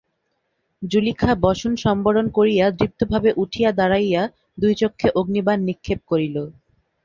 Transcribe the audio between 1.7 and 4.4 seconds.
সম্বরণ করিয়া দৃপ্তভাবে উঠিয়া দাঁড়াইয়া